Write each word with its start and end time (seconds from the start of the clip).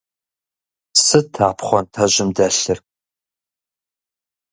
Сыт 1.03 1.33
а 1.47 1.49
пхъуантэжьым 1.57 2.29
дэлъыр? 2.35 2.79